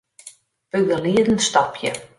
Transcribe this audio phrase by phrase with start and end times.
[0.69, 1.93] Begelieden stopje.